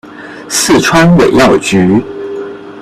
[0.49, 2.01] 四川尾药菊